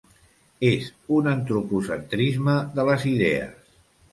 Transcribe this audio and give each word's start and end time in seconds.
És 0.69 0.87
un 1.17 1.29
antropocentrisme 1.33 2.57
de 2.81 2.87
les 2.89 3.07
idees. 3.15 3.73